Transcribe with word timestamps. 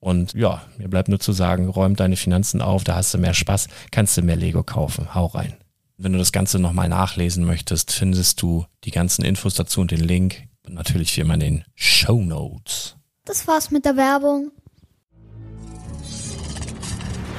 Und 0.00 0.32
ja, 0.34 0.62
mir 0.76 0.88
bleibt 0.88 1.08
nur 1.08 1.18
zu 1.18 1.32
sagen, 1.32 1.68
räum 1.68 1.96
deine 1.96 2.16
Finanzen 2.16 2.62
auf, 2.62 2.84
da 2.84 2.94
hast 2.94 3.14
du 3.14 3.18
mehr 3.18 3.34
Spaß, 3.34 3.68
kannst 3.90 4.16
du 4.16 4.22
mehr 4.22 4.36
Lego 4.36 4.62
kaufen. 4.62 5.14
Hau 5.14 5.26
rein. 5.26 5.56
Wenn 5.96 6.12
du 6.12 6.18
das 6.18 6.30
Ganze 6.30 6.60
nochmal 6.60 6.88
nachlesen 6.88 7.44
möchtest, 7.44 7.90
findest 7.90 8.40
du 8.40 8.64
die 8.84 8.92
ganzen 8.92 9.24
Infos 9.24 9.54
dazu 9.54 9.80
und 9.80 9.90
den 9.90 10.00
Link. 10.00 10.44
Und 10.64 10.74
natürlich 10.74 11.16
wie 11.16 11.22
immer 11.22 11.34
in 11.34 11.40
den 11.40 11.64
Show 11.74 12.22
Notes. 12.22 12.96
Das 13.24 13.48
war's 13.48 13.70
mit 13.70 13.84
der 13.84 13.96
Werbung. 13.96 14.52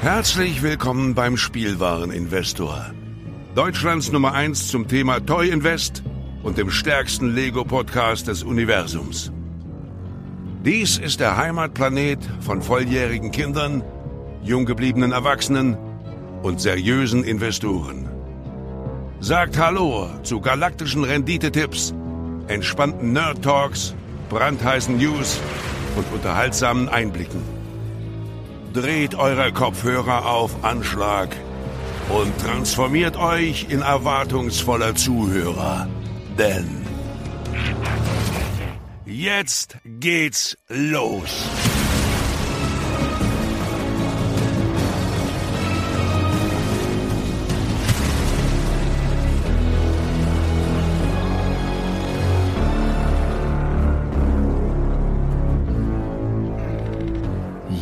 Herzlich 0.02 0.62
willkommen 0.62 1.16
beim 1.16 1.38
Spielwareninvestor. 1.38 2.94
Deutschlands 3.56 4.12
Nummer 4.12 4.34
1 4.34 4.68
zum 4.68 4.88
Thema 4.88 5.20
Toy 5.20 5.50
Invest 5.50 6.04
und 6.44 6.58
dem 6.58 6.70
stärksten 6.70 7.34
Lego-Podcast 7.34 8.28
des 8.28 8.44
Universums. 8.44 9.32
Dies 10.66 10.98
ist 10.98 11.22
der 11.22 11.38
Heimatplanet 11.38 12.20
von 12.42 12.62
volljährigen 12.62 13.32
Kindern, 13.32 13.82
jung 14.44 14.66
gebliebenen 14.66 15.14
Erwachsenen 15.14 15.78
und 16.44 16.60
seriösen 16.60 17.24
Investoren. 17.24 18.10
Sagt 19.22 19.58
Hallo 19.58 20.10
zu 20.24 20.42
galaktischen 20.42 21.06
Renditetipps, 21.06 21.94
entspannten 22.50 23.14
Nerd 23.14 23.42
Talks, 23.42 23.96
brandheißen 24.30 24.98
News 24.98 25.40
und 25.96 26.06
unterhaltsamen 26.12 26.90
Einblicken. 26.90 27.42
Dreht 28.74 29.16
eure 29.16 29.54
Kopfhörer 29.54 30.26
auf 30.26 30.66
Anschlag 30.66 31.30
und 32.10 32.38
transformiert 32.38 33.16
euch 33.16 33.68
in 33.70 33.80
erwartungsvoller 33.80 34.94
Zuhörer. 34.94 35.88
Denn 36.38 36.80
Jetzt 39.10 39.78
geht's 40.00 40.58
los. 40.70 41.50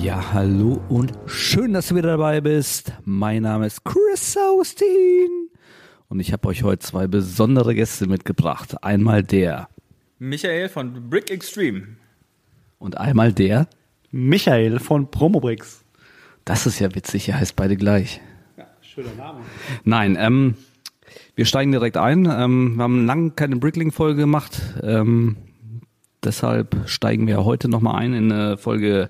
Ja, 0.02 0.34
hallo 0.34 0.82
und 0.90 1.14
schön, 1.28 1.74
dass 1.74 1.90
du 1.90 1.96
wieder 1.96 2.10
dabei 2.10 2.42
bist. 2.42 2.94
Mein 3.04 3.44
Name 3.44 3.68
ist 3.68 3.84
Chris 3.84 4.36
Austin 4.38 5.50
und 6.08 6.20
ich 6.20 6.34
habe 6.34 6.48
euch 6.48 6.64
heute 6.64 6.80
zwei 6.80 7.06
besondere 7.06 7.76
Gäste 7.76 8.08
mitgebracht. 8.08 8.84
Einmal 8.84 9.22
der 9.22 9.70
Michael 10.18 10.70
von 10.70 11.10
Brick 11.12 11.30
Extreme. 11.30 11.98
Und 12.80 12.98
einmal 12.98 13.34
der 13.34 13.68
Michael 14.12 14.80
von 14.80 15.10
Promobricks. 15.10 15.84
Das 16.46 16.66
ist 16.66 16.80
ja 16.80 16.94
witzig, 16.96 17.28
er 17.30 17.40
heißt 17.40 17.56
beide 17.56 17.76
gleich. 17.76 18.22
Ja, 18.58 18.68
schöner 18.82 19.14
Name. 19.18 19.40
Nein, 19.84 20.18
ähm, 20.20 20.56
wir 21.36 21.46
steigen 21.46 21.72
direkt 21.72 21.98
ein. 21.98 22.26
Ähm, 22.26 22.76
wir 22.76 22.84
haben 22.84 23.06
lange 23.06 23.32
keine 23.32 23.58
Brickling-Folge 23.58 24.22
gemacht. 24.22 24.62
Ähm, 24.82 25.38
deshalb 26.24 26.78
steigen 26.86 27.28
wir 27.28 27.44
heute 27.44 27.68
nochmal 27.68 27.96
ein 27.96 28.14
in 28.14 28.32
eine 28.32 28.58
Folge 28.58 29.10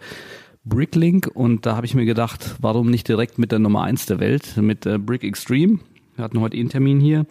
Bricklink 0.65 1.29
und 1.33 1.65
da 1.65 1.75
habe 1.75 1.85
ich 1.85 1.93
mir 1.93 2.05
gedacht, 2.05 2.55
warum 2.59 2.89
nicht 2.89 3.07
direkt 3.07 3.37
mit 3.37 3.51
der 3.51 3.59
Nummer 3.59 3.83
1 3.83 4.05
der 4.07 4.19
Welt, 4.19 4.57
mit 4.57 4.85
äh, 4.85 4.97
Brick 4.97 5.23
Extreme. 5.23 5.79
Wir 6.15 6.23
hatten 6.23 6.39
heute 6.39 6.57
eh 6.57 6.59
einen 6.61 6.69
Termin 6.69 6.99
hier 6.99 7.25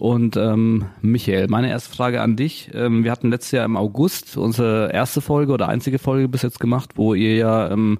und 0.00 0.38
ähm, 0.38 0.86
Michael, 1.02 1.48
meine 1.48 1.68
erste 1.68 1.94
Frage 1.94 2.22
an 2.22 2.34
dich. 2.34 2.70
Ähm, 2.72 3.04
wir 3.04 3.10
hatten 3.10 3.28
letztes 3.28 3.52
Jahr 3.52 3.66
im 3.66 3.76
August 3.76 4.38
unsere 4.38 4.90
erste 4.94 5.20
Folge 5.20 5.52
oder 5.52 5.68
einzige 5.68 5.98
Folge 5.98 6.26
bis 6.26 6.40
jetzt 6.40 6.58
gemacht, 6.58 6.92
wo 6.94 7.12
ihr 7.12 7.36
ja 7.36 7.70
ähm, 7.70 7.98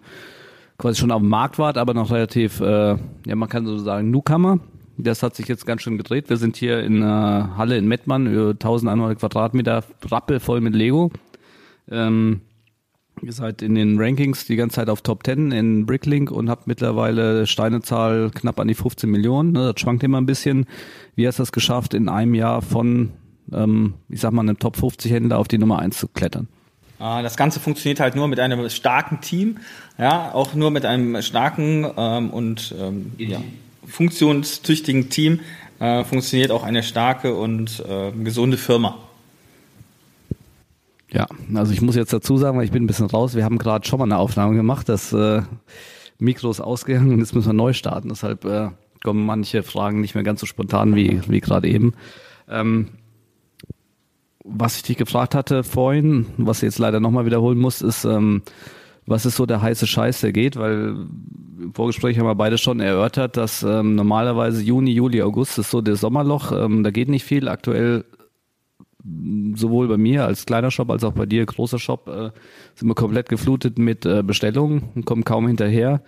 quasi 0.78 0.98
schon 0.98 1.10
auf 1.10 1.20
dem 1.20 1.28
Markt 1.28 1.58
wart, 1.58 1.76
aber 1.76 1.92
noch 1.92 2.10
relativ, 2.10 2.60
äh, 2.60 2.96
ja 3.26 3.36
man 3.36 3.50
kann 3.50 3.66
so 3.66 3.76
sagen, 3.76 4.10
Newcomer. 4.10 4.60
Das 4.96 5.22
hat 5.22 5.36
sich 5.36 5.46
jetzt 5.46 5.66
ganz 5.66 5.82
schön 5.82 5.98
gedreht. 5.98 6.30
Wir 6.30 6.38
sind 6.38 6.56
hier 6.56 6.82
in 6.82 7.02
einer 7.02 7.58
Halle 7.58 7.76
in 7.76 7.86
Mettmann, 7.86 8.26
über 8.26 8.50
1100 8.52 9.18
Quadratmeter, 9.18 9.84
rappelvoll 10.10 10.62
mit 10.62 10.74
Lego. 10.74 11.10
Ähm, 11.90 12.40
ihr 13.22 13.32
seid 13.32 13.62
in 13.62 13.74
den 13.74 13.98
Rankings 13.98 14.46
die 14.46 14.56
ganze 14.56 14.76
Zeit 14.76 14.88
auf 14.88 15.02
Top 15.02 15.24
10 15.24 15.52
in 15.52 15.86
Bricklink 15.86 16.30
und 16.30 16.48
habt 16.48 16.66
mittlerweile 16.66 17.46
Steinezahl 17.46 18.30
knapp 18.34 18.58
an 18.60 18.68
die 18.68 18.74
15 18.74 19.10
Millionen. 19.10 19.52
Ne? 19.52 19.72
Das 19.72 19.80
schwankt 19.80 20.02
immer 20.02 20.20
ein 20.20 20.26
bisschen. 20.26 20.66
Wie 21.16 21.26
hast 21.26 21.38
du 21.38 21.42
es 21.42 21.52
geschafft, 21.52 21.94
in 21.94 22.08
einem 22.08 22.34
Jahr 22.34 22.62
von, 22.62 23.10
ähm, 23.52 23.94
ich 24.08 24.20
sag 24.20 24.32
mal, 24.32 24.42
einem 24.42 24.58
Top 24.58 24.76
50 24.76 25.12
Händler 25.12 25.38
auf 25.38 25.48
die 25.48 25.58
Nummer 25.58 25.78
1 25.78 25.98
zu 25.98 26.08
klettern? 26.08 26.48
Ah, 26.98 27.22
Das 27.22 27.36
Ganze 27.36 27.60
funktioniert 27.60 27.98
halt 27.98 28.14
nur 28.14 28.28
mit 28.28 28.40
einem 28.40 28.68
starken 28.68 29.20
Team, 29.22 29.56
ja, 29.98 30.34
auch 30.34 30.54
nur 30.54 30.70
mit 30.70 30.84
einem 30.84 31.22
starken 31.22 31.86
ähm, 31.96 32.30
und 32.30 32.74
ähm, 32.78 33.12
ja, 33.16 33.40
funktionstüchtigen 33.86 35.08
Team 35.08 35.40
äh, 35.78 36.04
funktioniert 36.04 36.50
auch 36.50 36.62
eine 36.62 36.82
starke 36.82 37.34
und 37.34 37.82
äh, 37.88 38.12
gesunde 38.12 38.58
Firma. 38.58 38.98
Ja, 41.12 41.26
also 41.54 41.72
ich 41.72 41.80
muss 41.80 41.96
jetzt 41.96 42.12
dazu 42.12 42.36
sagen, 42.36 42.56
weil 42.56 42.64
ich 42.64 42.70
bin 42.70 42.84
ein 42.84 42.86
bisschen 42.86 43.06
raus, 43.06 43.34
wir 43.34 43.44
haben 43.44 43.58
gerade 43.58 43.86
schon 43.86 43.98
mal 43.98 44.04
eine 44.04 44.18
Aufnahme 44.18 44.54
gemacht, 44.54 44.88
das 44.88 45.12
äh, 45.12 45.42
Mikro 46.18 46.50
ist 46.50 46.60
ausgegangen 46.60 47.12
und 47.12 47.18
jetzt 47.18 47.34
müssen 47.34 47.48
wir 47.48 47.52
neu 47.54 47.72
starten. 47.72 48.10
Deshalb 48.10 48.44
äh, 48.44 48.68
kommen 49.02 49.24
manche 49.24 49.62
Fragen 49.62 50.00
nicht 50.00 50.14
mehr 50.14 50.24
ganz 50.24 50.40
so 50.40 50.46
spontan 50.46 50.94
wie, 50.94 51.20
wie 51.28 51.40
gerade 51.40 51.68
eben. 51.68 51.94
Ähm, 52.48 52.88
was 54.44 54.76
ich 54.76 54.82
dich 54.82 54.96
gefragt 54.96 55.34
hatte 55.34 55.64
vorhin, 55.64 56.26
was 56.36 56.58
ich 56.58 56.64
jetzt 56.64 56.78
leider 56.78 57.00
nochmal 57.00 57.26
wiederholen 57.26 57.58
muss, 57.58 57.82
ist, 57.82 58.04
ähm, 58.04 58.42
was 59.06 59.26
ist 59.26 59.36
so 59.36 59.46
der 59.46 59.62
heiße 59.62 59.86
Scheiß, 59.86 60.20
der 60.20 60.32
geht? 60.32 60.56
Weil 60.56 61.06
im 61.60 61.74
Vorgespräch 61.74 62.18
haben 62.18 62.26
wir 62.26 62.34
beide 62.34 62.58
schon 62.58 62.80
erörtert, 62.80 63.36
dass 63.36 63.62
ähm, 63.62 63.94
normalerweise 63.94 64.62
Juni, 64.62 64.92
Juli, 64.92 65.22
August 65.22 65.58
ist 65.58 65.70
so 65.70 65.80
der 65.80 65.96
Sommerloch. 65.96 66.52
Ähm, 66.52 66.84
da 66.84 66.90
geht 66.90 67.08
nicht 67.08 67.24
viel. 67.24 67.48
Aktuell 67.48 68.04
sowohl 69.54 69.88
bei 69.88 69.96
mir 69.96 70.24
als 70.24 70.46
kleiner 70.46 70.70
Shop 70.70 70.90
als 70.90 71.04
auch 71.04 71.12
bei 71.12 71.26
dir 71.26 71.44
großer 71.46 71.78
Shop 71.78 72.08
äh, 72.08 72.30
sind 72.74 72.88
wir 72.88 72.94
komplett 72.94 73.28
geflutet 73.28 73.78
mit 73.78 74.04
äh, 74.04 74.22
Bestellungen 74.22 74.90
und 74.94 75.06
kommen 75.06 75.24
kaum 75.24 75.46
hinterher. 75.46 76.02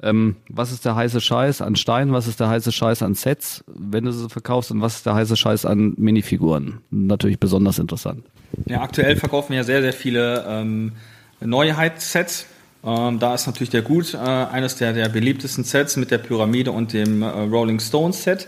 Ähm, 0.00 0.36
was 0.48 0.70
ist 0.70 0.84
der 0.84 0.94
heiße 0.94 1.20
Scheiß 1.20 1.60
an 1.60 1.74
Stein? 1.74 2.12
Was 2.12 2.28
ist 2.28 2.38
der 2.38 2.48
heiße 2.48 2.70
Scheiß 2.70 3.02
an 3.02 3.14
Sets, 3.14 3.64
wenn 3.66 4.04
du 4.04 4.12
sie 4.12 4.28
verkaufst? 4.28 4.70
Und 4.70 4.80
was 4.80 4.96
ist 4.96 5.06
der 5.06 5.14
heiße 5.14 5.36
Scheiß 5.36 5.64
an 5.64 5.94
Minifiguren? 5.96 6.78
Natürlich 6.90 7.40
besonders 7.40 7.78
interessant. 7.78 8.24
Ja, 8.66 8.82
aktuell 8.82 9.16
verkaufen 9.16 9.52
wir 9.52 9.64
sehr, 9.64 9.82
sehr 9.82 9.92
viele 9.92 10.44
ähm, 10.48 10.92
Neuheitssets. 11.40 12.46
Ähm, 12.84 13.18
da 13.18 13.34
ist 13.34 13.46
natürlich 13.46 13.70
der 13.70 13.82
Gut 13.82 14.14
äh, 14.14 14.18
eines 14.18 14.76
der, 14.76 14.92
der 14.92 15.08
beliebtesten 15.08 15.64
Sets 15.64 15.96
mit 15.96 16.12
der 16.12 16.18
Pyramide 16.18 16.70
und 16.70 16.92
dem 16.92 17.22
äh, 17.22 17.26
Rolling 17.26 17.80
Stones 17.80 18.22
Set. 18.22 18.46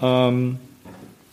Ähm, 0.00 0.58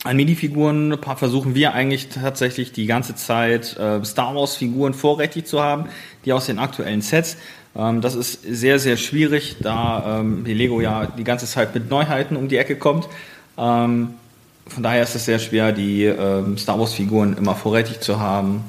an 0.04 0.16
Minifiguren 0.16 0.96
versuchen 1.16 1.54
wir 1.54 1.72
eigentlich 1.72 2.08
tatsächlich 2.10 2.72
die 2.72 2.86
ganze 2.86 3.14
Zeit 3.14 3.76
äh, 3.78 4.04
Star 4.04 4.34
Wars 4.34 4.56
Figuren 4.56 4.92
vorrätig 4.92 5.46
zu 5.46 5.62
haben, 5.62 5.86
die 6.24 6.32
aus 6.32 6.46
den 6.46 6.58
aktuellen 6.58 7.00
Sets. 7.00 7.38
Ähm, 7.74 8.02
das 8.02 8.14
ist 8.14 8.42
sehr, 8.42 8.78
sehr 8.78 8.98
schwierig, 8.98 9.56
da 9.60 10.20
ähm, 10.20 10.44
die 10.44 10.52
Lego 10.52 10.82
ja 10.82 11.06
die 11.06 11.24
ganze 11.24 11.46
Zeit 11.46 11.74
mit 11.74 11.90
Neuheiten 11.90 12.36
um 12.36 12.48
die 12.48 12.58
Ecke 12.58 12.76
kommt. 12.76 13.08
Ähm, 13.56 14.10
von 14.66 14.82
daher 14.82 15.02
ist 15.02 15.14
es 15.14 15.24
sehr 15.24 15.38
schwer, 15.38 15.72
die 15.72 16.04
ähm, 16.04 16.58
Star 16.58 16.78
Wars 16.78 16.92
Figuren 16.92 17.36
immer 17.36 17.54
vorrätig 17.54 18.00
zu 18.00 18.20
haben. 18.20 18.62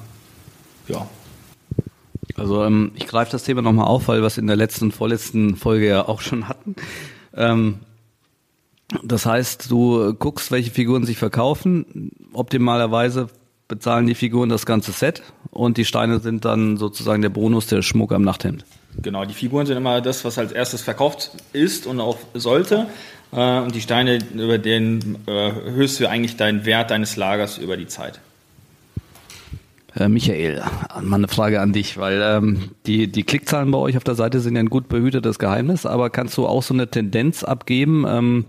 Ja. 0.87 1.05
Also 2.37 2.63
ähm, 2.63 2.91
ich 2.95 3.07
greife 3.07 3.31
das 3.31 3.43
Thema 3.43 3.61
nochmal 3.61 3.87
auf, 3.87 4.07
weil 4.07 4.21
wir 4.21 4.27
es 4.27 4.37
in 4.37 4.47
der 4.47 4.55
letzten, 4.55 4.91
vorletzten 4.91 5.55
Folge 5.57 5.87
ja 5.87 6.07
auch 6.07 6.21
schon 6.21 6.47
hatten. 6.47 6.75
Ähm, 7.35 7.79
das 9.03 9.25
heißt, 9.25 9.69
du 9.71 10.13
guckst, 10.13 10.51
welche 10.51 10.71
Figuren 10.71 11.05
sich 11.05 11.17
verkaufen. 11.17 12.11
Optimalerweise 12.33 13.29
bezahlen 13.67 14.05
die 14.05 14.15
Figuren 14.15 14.49
das 14.49 14.65
ganze 14.65 14.91
Set 14.91 15.23
und 15.51 15.77
die 15.77 15.85
Steine 15.85 16.19
sind 16.19 16.45
dann 16.45 16.77
sozusagen 16.77 17.21
der 17.21 17.29
Bonus, 17.29 17.67
der 17.67 17.81
Schmuck 17.81 18.11
am 18.11 18.21
Nachthemd. 18.21 18.65
Genau, 19.01 19.25
die 19.25 19.33
Figuren 19.33 19.65
sind 19.65 19.77
immer 19.77 20.01
das, 20.01 20.23
was 20.23 20.37
als 20.37 20.51
erstes 20.51 20.81
verkauft 20.81 21.31
ist 21.51 21.85
und 21.87 21.99
auch 21.99 22.17
sollte. 22.33 22.87
Äh, 23.33 23.59
und 23.59 23.75
die 23.75 23.81
Steine, 23.81 24.19
über 24.33 24.57
den 24.57 25.17
äh, 25.27 25.49
erhöhst 25.49 25.99
du 25.99 26.07
eigentlich 26.07 26.37
deinen 26.37 26.65
Wert 26.65 26.91
deines 26.91 27.15
Lagers 27.15 27.57
über 27.57 27.75
die 27.75 27.87
Zeit. 27.87 28.19
Äh, 29.95 30.09
Michael, 30.09 30.61
mal 31.01 31.15
eine 31.15 31.27
Frage 31.27 31.61
an 31.61 31.71
dich, 31.71 31.97
weil 31.97 32.21
ähm, 32.21 32.71
die, 32.85 33.07
die 33.07 33.23
Klickzahlen 33.23 33.71
bei 33.71 33.77
euch 33.77 33.95
auf 33.95 34.03
der 34.03 34.15
Seite 34.15 34.41
sind 34.41 34.55
ja 34.55 34.59
ein 34.59 34.69
gut 34.69 34.89
behütetes 34.89 35.39
Geheimnis, 35.39 35.85
aber 35.85 36.09
kannst 36.09 36.37
du 36.37 36.45
auch 36.47 36.63
so 36.63 36.73
eine 36.73 36.89
Tendenz 36.89 37.43
abgeben? 37.43 38.05
Ähm, 38.07 38.45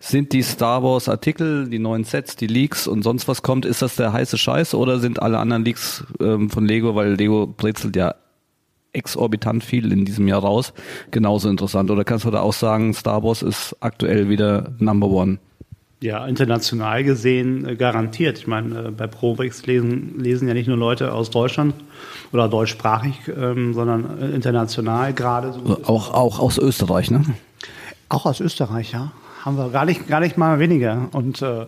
sind 0.00 0.32
die 0.32 0.42
Star 0.42 0.82
Wars 0.82 1.08
Artikel, 1.08 1.68
die 1.68 1.78
neuen 1.78 2.04
Sets, 2.04 2.34
die 2.34 2.46
Leaks 2.46 2.88
und 2.88 3.02
sonst 3.02 3.28
was 3.28 3.42
kommt, 3.42 3.66
ist 3.66 3.82
das 3.82 3.96
der 3.96 4.12
heiße 4.12 4.38
Scheiß 4.38 4.74
oder 4.74 4.98
sind 4.98 5.22
alle 5.22 5.38
anderen 5.38 5.64
Leaks 5.64 6.04
ähm, 6.20 6.50
von 6.50 6.64
Lego, 6.64 6.94
weil 6.94 7.14
Lego 7.14 7.46
brezelt 7.46 7.94
ja 7.96 8.14
exorbitant 8.92 9.62
viel 9.62 9.92
in 9.92 10.04
diesem 10.04 10.26
Jahr 10.26 10.40
raus, 10.40 10.72
genauso 11.10 11.48
interessant? 11.48 11.90
Oder 11.90 12.02
kannst 12.02 12.24
du 12.24 12.30
da 12.30 12.40
auch 12.40 12.54
sagen, 12.54 12.94
Star 12.94 13.22
Wars 13.22 13.42
ist 13.42 13.76
aktuell 13.80 14.28
wieder 14.28 14.74
Number 14.78 15.08
One? 15.08 15.38
Ja, 16.02 16.26
international 16.26 17.04
gesehen 17.04 17.68
äh, 17.68 17.76
garantiert. 17.76 18.38
Ich 18.38 18.46
meine, 18.46 18.88
äh, 18.88 18.90
bei 18.90 19.06
ProBrix 19.06 19.66
lesen, 19.66 20.18
lesen 20.18 20.48
ja 20.48 20.54
nicht 20.54 20.66
nur 20.66 20.78
Leute 20.78 21.12
aus 21.12 21.28
Deutschland 21.30 21.74
oder 22.32 22.48
deutschsprachig, 22.48 23.16
ähm, 23.28 23.74
sondern 23.74 24.18
äh, 24.18 24.30
international 24.30 25.12
gerade. 25.12 25.52
So 25.52 25.80
Auch, 25.84 26.14
auch 26.14 26.38
aus 26.38 26.56
Österreich, 26.56 27.10
ne? 27.10 27.22
Auch 28.08 28.24
aus 28.24 28.40
Österreich, 28.40 28.92
ja. 28.92 29.12
Haben 29.44 29.56
wir 29.56 29.68
gar 29.68 29.84
nicht, 29.84 30.08
gar 30.08 30.20
nicht 30.20 30.38
mal 30.38 30.58
weniger. 30.58 31.08
Und 31.12 31.42
äh, 31.42 31.66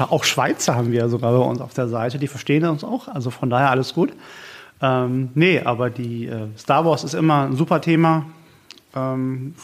auch 0.00 0.24
Schweizer 0.24 0.76
haben 0.76 0.92
wir 0.92 1.08
sogar 1.08 1.32
bei 1.32 1.44
uns 1.44 1.60
auf 1.60 1.72
der 1.72 1.88
Seite. 1.88 2.18
Die 2.18 2.28
verstehen 2.28 2.64
uns 2.66 2.84
auch. 2.84 3.08
Also 3.08 3.30
von 3.30 3.48
daher 3.48 3.70
alles 3.70 3.94
gut. 3.94 4.12
Ähm, 4.82 5.30
nee, 5.34 5.60
aber 5.60 5.88
die 5.90 6.26
äh, 6.26 6.48
Star 6.58 6.84
Wars 6.84 7.04
ist 7.04 7.14
immer 7.14 7.44
ein 7.44 7.56
super 7.56 7.80
Thema. 7.80 8.26
Ähm, 8.94 9.54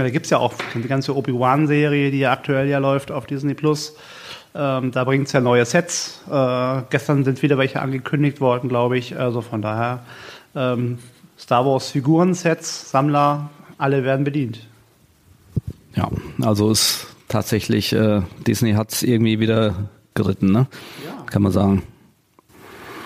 da 0.00 0.10
gibt 0.10 0.26
es 0.26 0.30
ja 0.30 0.38
auch 0.38 0.54
die 0.74 0.88
ganze 0.88 1.14
Obi-Wan-Serie, 1.14 2.10
die 2.10 2.20
ja 2.20 2.32
aktuell 2.32 2.68
ja 2.68 2.78
läuft 2.78 3.10
auf 3.10 3.26
Disney 3.26 3.54
Plus. 3.54 3.94
Ähm, 4.54 4.90
da 4.90 5.04
bringt 5.04 5.26
es 5.26 5.32
ja 5.32 5.40
neue 5.40 5.64
Sets. 5.64 6.22
Äh, 6.30 6.82
gestern 6.90 7.24
sind 7.24 7.42
wieder 7.42 7.58
welche 7.58 7.80
angekündigt 7.80 8.40
worden, 8.40 8.68
glaube 8.68 8.98
ich. 8.98 9.18
Also 9.18 9.40
von 9.40 9.62
daher 9.62 10.04
ähm, 10.54 10.98
Star 11.38 11.64
Wars 11.66 11.90
Figuren-Sets, 11.90 12.90
Sammler, 12.90 13.50
alle 13.78 14.04
werden 14.04 14.24
bedient. 14.24 14.60
Ja, 15.94 16.08
also 16.40 16.70
ist 16.70 17.06
tatsächlich, 17.28 17.92
äh, 17.92 18.22
Disney 18.46 18.72
hat 18.72 18.92
es 18.92 19.02
irgendwie 19.02 19.40
wieder 19.40 19.90
geritten, 20.14 20.52
ne? 20.52 20.66
Ja. 21.04 21.24
Kann 21.26 21.42
man 21.42 21.52
sagen. 21.52 21.82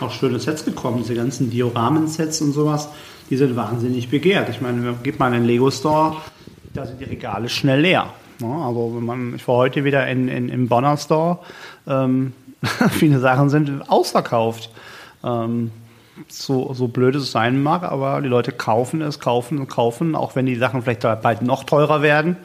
auch 0.01 0.11
schöne 0.11 0.39
Sets 0.39 0.65
gekommen. 0.65 0.99
Diese 0.99 1.15
ganzen 1.15 1.51
Dioramen-Sets 1.51 2.41
und 2.43 2.53
sowas, 2.53 2.89
die 3.31 3.37
sind 3.37 3.57
wahnsinnig 3.57 4.09
begehrt. 4.09 4.49
Ich 4.49 4.61
meine, 4.61 4.95
geht 5.03 5.19
mal 5.19 5.29
in 5.29 5.35
den 5.35 5.45
Lego-Store, 5.45 6.17
da 6.77 6.87
sind 6.87 7.01
die 7.01 7.05
Regale 7.05 7.49
schnell 7.49 7.81
leer. 7.81 8.13
Also 8.43 8.93
wenn 8.95 9.05
man, 9.05 9.35
ich 9.35 9.49
war 9.49 9.57
heute 9.57 9.85
wieder 9.85 10.07
in, 10.07 10.29
in, 10.29 10.49
im 10.49 10.69
Bonner 10.69 10.97
Store, 10.97 11.39
ähm, 11.87 12.33
viele 12.91 13.19
Sachen 13.19 13.49
sind 13.49 13.91
ausverkauft. 13.91 14.71
Ähm, 15.25 15.71
so, 16.29 16.73
so 16.73 16.89
blöd 16.89 17.15
es 17.15 17.31
sein 17.31 17.63
mag, 17.63 17.83
aber 17.83 18.21
die 18.23 18.29
Leute 18.29 18.53
kaufen 18.53 19.03
es, 19.03 19.21
kaufen 19.21 19.59
und 19.59 19.69
kaufen, 19.69 20.15
auch 20.15 20.35
wenn 20.35 20.47
die 20.47 20.57
Sachen 20.57 20.83
vielleicht 20.83 21.03
bald 21.03 21.43
noch 21.43 21.65
teurer 21.65 22.01
werden, 22.01 22.37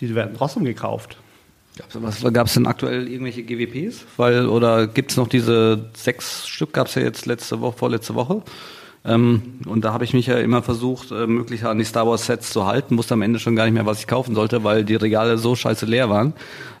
die 0.00 0.14
werden 0.14 0.34
trotzdem 0.36 0.64
gekauft. 0.64 1.16
Gab 2.32 2.46
es 2.46 2.54
denn 2.54 2.66
aktuell 2.66 3.08
irgendwelche 3.08 3.42
GWPs? 3.42 4.04
Weil, 4.16 4.48
oder 4.48 4.86
gibt 4.86 5.10
es 5.12 5.16
noch 5.16 5.28
diese 5.28 5.90
sechs 5.94 6.46
Stück, 6.46 6.72
gab 6.72 6.88
es 6.88 6.94
ja 6.94 7.02
jetzt 7.02 7.26
letzte 7.26 7.60
Woche, 7.60 7.78
vorletzte 7.78 8.14
Woche. 8.14 8.42
Ähm, 9.04 9.60
und 9.66 9.84
da 9.84 9.92
habe 9.92 10.04
ich 10.04 10.12
mich 10.12 10.26
ja 10.26 10.38
immer 10.38 10.62
versucht, 10.62 11.10
äh, 11.10 11.26
möglichst 11.26 11.64
an 11.64 11.78
die 11.78 11.84
Star 11.84 12.06
Wars 12.06 12.26
Sets 12.26 12.50
zu 12.50 12.66
halten, 12.66 12.98
wusste 12.98 13.14
am 13.14 13.22
Ende 13.22 13.38
schon 13.38 13.56
gar 13.56 13.64
nicht 13.64 13.74
mehr, 13.74 13.86
was 13.86 14.00
ich 14.00 14.06
kaufen 14.06 14.34
sollte, 14.34 14.62
weil 14.62 14.84
die 14.84 14.96
Regale 14.96 15.38
so 15.38 15.56
scheiße 15.56 15.86
leer 15.86 16.10
waren. 16.10 16.34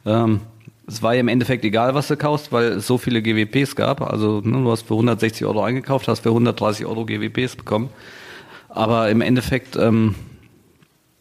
Ähm, 0.04 0.40
es 0.86 1.02
war 1.02 1.14
ja 1.14 1.20
im 1.20 1.28
Endeffekt 1.28 1.64
egal, 1.64 1.94
was 1.94 2.08
du 2.08 2.16
kaufst, 2.16 2.52
weil 2.52 2.72
es 2.72 2.86
so 2.86 2.98
viele 2.98 3.22
GWPs 3.22 3.76
gab. 3.76 4.02
Also 4.02 4.40
ne, 4.44 4.62
du 4.62 4.70
hast 4.70 4.82
für 4.82 4.94
160 4.94 5.46
Euro 5.46 5.62
eingekauft, 5.62 6.08
hast 6.08 6.20
für 6.20 6.30
130 6.30 6.84
Euro 6.84 7.06
GWPs 7.06 7.56
bekommen. 7.56 7.90
Aber 8.68 9.08
im 9.08 9.20
Endeffekt 9.20 9.76
ähm, 9.76 10.14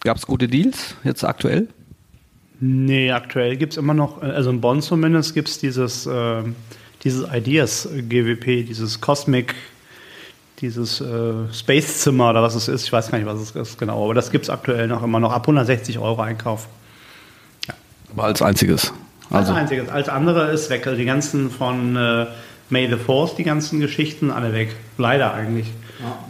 gab 0.01 0.17
es 0.17 0.25
gute 0.25 0.47
Deals 0.47 0.95
jetzt 1.03 1.23
aktuell. 1.23 1.67
Nee, 2.59 3.11
aktuell 3.11 3.55
gibt 3.55 3.73
es 3.73 3.77
immer 3.77 3.93
noch, 3.93 4.21
also 4.21 4.49
in 4.49 4.59
Bonn 4.59 4.81
zumindest 4.81 5.33
gibt 5.33 5.47
es 5.47 5.59
dieses, 5.59 6.05
äh, 6.05 6.43
dieses 7.03 7.25
Ideas 7.31 7.87
GWP, 7.93 8.65
dieses 8.67 8.99
Cosmic, 8.99 9.55
dieses 10.61 11.01
äh, 11.01 11.33
Space-Zimmer 11.51 12.31
oder 12.31 12.41
was 12.41 12.55
es 12.55 12.67
ist. 12.67 12.83
Ich 12.85 12.93
weiß 12.93 13.11
gar 13.11 13.17
nicht, 13.17 13.27
was 13.27 13.39
es 13.39 13.51
ist 13.51 13.77
genau, 13.77 14.03
aber 14.03 14.13
das 14.13 14.31
gibt 14.31 14.45
es 14.45 14.49
aktuell 14.49 14.87
noch 14.87 15.03
immer 15.03 15.19
noch 15.19 15.31
ab 15.31 15.43
160 15.43 15.99
Euro 15.99 16.21
Einkauf. 16.21 16.67
Aber 18.11 18.23
als 18.23 18.41
einziges. 18.41 18.93
Also. 19.29 19.51
Als 19.51 19.61
einziges. 19.61 19.89
Als 19.89 20.09
andere 20.09 20.51
ist 20.51 20.69
weg. 20.69 20.87
Also 20.87 20.97
die 20.97 21.05
ganzen 21.05 21.51
von 21.51 21.95
äh, 21.95 22.25
May 22.69 22.87
the 22.89 22.97
Fourth, 22.97 23.37
die 23.37 23.43
ganzen 23.43 23.79
Geschichten, 23.79 24.31
alle 24.31 24.53
weg. 24.53 24.75
Leider 24.97 25.33
eigentlich. 25.33 25.67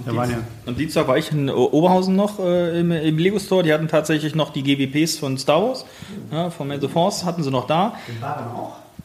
Da 0.05 0.15
waren 0.15 0.31
ja 0.31 0.38
Am 0.65 0.75
Dienstag 0.75 1.07
war 1.07 1.17
ich 1.17 1.31
in 1.31 1.50
Oberhausen 1.50 2.15
noch 2.15 2.39
äh, 2.39 2.79
im, 2.79 2.91
im 2.91 3.17
Lego 3.17 3.38
Store. 3.38 3.62
Die 3.62 3.71
hatten 3.71 3.88
tatsächlich 3.88 4.33
noch 4.33 4.51
die 4.51 4.63
GWPs 4.63 5.19
von 5.19 5.38
Star 5.38 5.62
Wars, 5.62 5.86
ja, 6.31 6.50
von 6.50 6.67
Man 6.67 6.81
the 6.81 6.88
Force 6.88 7.24
hatten 7.24 7.43
sie 7.43 7.51
noch 7.51 7.67
da. 7.67 7.93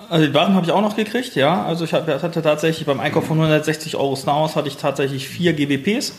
Also 0.09 0.27
die 0.27 0.35
Waren 0.35 0.55
habe 0.55 0.67
ich 0.67 0.73
auch 0.73 0.81
noch 0.81 0.97
gekriegt, 0.97 1.35
ja. 1.37 1.65
Also 1.65 1.85
ich 1.85 1.93
hatte 1.93 2.43
tatsächlich 2.43 2.87
beim 2.87 3.01
Einkauf 3.01 3.27
von 3.27 3.39
160 3.39 3.97
Euro 3.97 4.17
Star 4.17 4.41
Wars 4.41 4.57
hatte 4.57 4.69
ich 4.69 4.77
tatsächlich 4.77 5.29
vier 5.29 5.53
GWPs. 5.53 6.13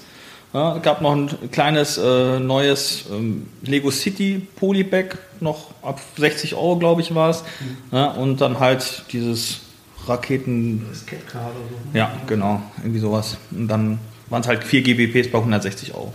Ja, 0.54 0.78
es 0.78 0.84
gab 0.84 1.02
noch 1.02 1.14
ein 1.14 1.30
kleines 1.52 1.98
äh, 1.98 2.40
neues 2.40 3.06
ähm, 3.12 3.48
Lego 3.62 3.92
City 3.92 4.48
Polybag, 4.56 5.18
noch 5.42 5.72
ab 5.82 6.00
60 6.18 6.56
Euro, 6.56 6.78
glaube 6.78 7.02
ich, 7.02 7.14
war 7.14 7.30
es. 7.30 7.44
Ja, 7.92 8.12
und 8.12 8.40
dann 8.40 8.60
halt 8.60 9.04
dieses 9.12 9.60
Raketen. 10.08 10.86
Ja, 11.94 12.12
genau, 12.28 12.62
irgendwie 12.82 13.00
sowas. 13.00 13.38
Und 13.52 13.68
dann 13.68 14.00
waren 14.30 14.42
es 14.42 14.48
halt 14.48 14.64
vier 14.64 14.82
GBPs 14.82 15.30
bei 15.30 15.40
160 15.40 15.94
Euro. 15.94 16.14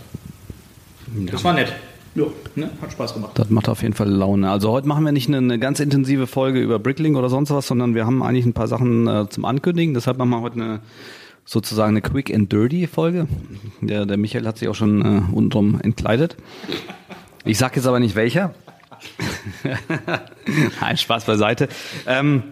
Das 1.31 1.43
war 1.43 1.53
nett. 1.53 1.73
Ja. 2.15 2.25
Ne? 2.55 2.69
Hat 2.81 2.91
Spaß 2.91 3.13
gemacht. 3.13 3.31
Das 3.35 3.49
macht 3.49 3.69
auf 3.69 3.81
jeden 3.81 3.93
Fall 3.93 4.09
Laune. 4.09 4.49
Also 4.49 4.71
heute 4.71 4.87
machen 4.87 5.05
wir 5.05 5.11
nicht 5.11 5.29
eine, 5.29 5.37
eine 5.37 5.59
ganz 5.59 5.79
intensive 5.79 6.27
Folge 6.27 6.59
über 6.59 6.77
Bricklink 6.79 7.15
oder 7.17 7.29
sonst 7.29 7.51
was, 7.51 7.67
sondern 7.67 7.95
wir 7.95 8.05
haben 8.05 8.21
eigentlich 8.21 8.45
ein 8.45 8.53
paar 8.53 8.67
Sachen 8.67 9.07
äh, 9.07 9.29
zum 9.29 9.45
Ankündigen. 9.45 9.93
Deshalb 9.93 10.17
machen 10.17 10.29
wir 10.29 10.41
heute 10.41 10.55
eine 10.55 10.79
sozusagen 11.45 11.91
eine 11.91 12.01
Quick 12.01 12.33
and 12.33 12.51
Dirty 12.51 12.87
Folge. 12.87 13.27
Der, 13.81 14.05
der 14.05 14.17
Michael 14.17 14.45
hat 14.45 14.57
sich 14.57 14.67
auch 14.67 14.75
schon 14.75 15.01
äh, 15.01 15.21
untenrum 15.33 15.79
entkleidet. 15.81 16.35
Ich 17.45 17.57
sag 17.57 17.75
jetzt 17.75 17.87
aber 17.87 17.99
nicht 17.99 18.15
welcher. 18.15 18.53
Nein, 20.81 20.97
Spaß 20.97 21.25
beiseite. 21.25 21.67
Ähm, 22.05 22.43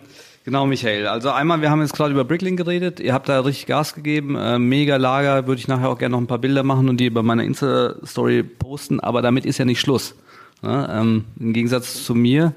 genau, 0.43 0.65
Michael. 0.65 1.08
Also 1.08 1.31
einmal, 1.31 1.62
wir 1.62 1.69
haben 1.69 1.81
jetzt 1.81 1.93
gerade 1.93 2.12
über 2.12 2.24
Bricklink 2.24 2.58
geredet. 2.58 3.00
Ihr 3.00 3.13
habt 3.13 3.29
da 3.29 3.39
richtig 3.41 3.65
Gas 3.67 3.96
gegeben. 3.96 4.36
Äh, 4.36 4.60
mega 4.60 4.98
Lager. 4.98 5.48
Würde 5.48 5.60
ich 5.60 5.67
nachher 5.67 5.89
auch 5.89 5.98
gerne 5.98 6.13
noch 6.13 6.22
ein 6.22 6.27
paar 6.27 6.39
Bilder 6.39 6.63
machen 6.63 6.89
und 6.89 6.98
die 6.98 7.10
bei 7.10 7.22
meiner 7.22 7.43
Insta-Story 7.43 8.43
posten. 8.43 9.00
Aber 9.00 9.22
damit 9.22 9.46
ist 9.46 9.58
ja 9.58 9.65
nicht 9.65 9.79
Schluss. 9.79 10.15
Ja, 10.62 11.01
ähm, 11.01 11.25
Im 11.39 11.53
Gegensatz 11.53 12.03
zu 12.03 12.15
mir 12.15 12.53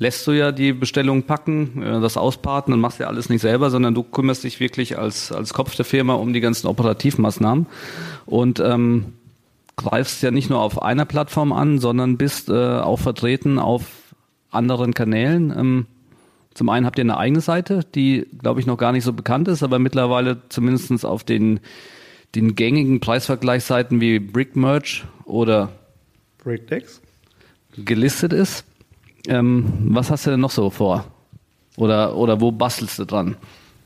lässt 0.00 0.26
du 0.26 0.32
ja 0.32 0.50
die 0.50 0.72
Bestellung 0.72 1.22
packen, 1.24 1.82
äh, 1.82 2.00
das 2.00 2.16
ausparten 2.16 2.74
und 2.74 2.80
machst 2.80 2.98
ja 2.98 3.06
alles 3.06 3.28
nicht 3.28 3.42
selber, 3.42 3.70
sondern 3.70 3.94
du 3.94 4.02
kümmerst 4.02 4.42
dich 4.44 4.58
wirklich 4.58 4.98
als, 4.98 5.30
als 5.30 5.54
Kopf 5.54 5.76
der 5.76 5.84
Firma 5.84 6.14
um 6.14 6.32
die 6.32 6.40
ganzen 6.40 6.66
Operativmaßnahmen 6.66 7.66
und 8.26 8.60
ähm, 8.60 9.12
greifst 9.76 10.22
ja 10.22 10.30
nicht 10.30 10.50
nur 10.50 10.60
auf 10.60 10.82
einer 10.82 11.04
Plattform 11.04 11.52
an, 11.52 11.78
sondern 11.78 12.16
bist 12.16 12.48
äh, 12.48 12.78
auch 12.78 12.98
vertreten 12.98 13.58
auf 13.58 13.84
anderen 14.50 14.94
Kanälen. 14.94 15.54
Ähm, 15.56 15.86
zum 16.60 16.68
einen 16.68 16.84
habt 16.84 16.98
ihr 16.98 17.04
eine 17.04 17.16
eigene 17.16 17.40
Seite, 17.40 17.86
die, 17.94 18.26
glaube 18.38 18.60
ich, 18.60 18.66
noch 18.66 18.76
gar 18.76 18.92
nicht 18.92 19.04
so 19.04 19.14
bekannt 19.14 19.48
ist, 19.48 19.62
aber 19.62 19.78
mittlerweile 19.78 20.42
zumindestens 20.50 21.06
auf 21.06 21.24
den, 21.24 21.58
den 22.34 22.54
gängigen 22.54 23.00
Preisvergleichsseiten 23.00 24.02
wie 24.02 24.18
Brickmerch 24.18 25.04
oder 25.24 25.70
Breakdecks. 26.44 27.00
gelistet 27.78 28.34
ist. 28.34 28.66
Ähm, 29.26 29.72
was 29.86 30.10
hast 30.10 30.26
du 30.26 30.32
denn 30.32 30.40
noch 30.40 30.50
so 30.50 30.68
vor? 30.68 31.06
Oder, 31.78 32.14
oder 32.14 32.42
wo 32.42 32.52
bastelst 32.52 32.98
du 32.98 33.06
dran? 33.06 33.36